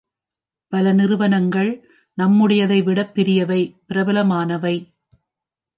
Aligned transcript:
பல 0.73 0.93
நிறுவனங்கள் 0.93 1.71
நம்முடையதைவிட 2.17 2.99
பெரியவை 3.15 3.61
பிரபலமானவை. 3.89 4.75